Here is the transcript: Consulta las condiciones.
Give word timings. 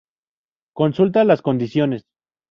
Consulta 0.73 1.23
las 1.25 1.43
condiciones. 1.43 2.05